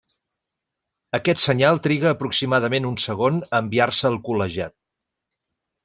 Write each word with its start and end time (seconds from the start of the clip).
Aquest 1.17 1.41
senyal 1.41 1.77
triga 1.89 2.07
aproximadament 2.13 2.89
un 2.93 2.97
segon 3.05 3.39
a 3.51 3.63
enviar-se 3.67 4.11
al 4.13 4.19
col·legiat. 4.31 4.79